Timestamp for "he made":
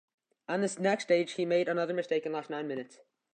1.33-1.69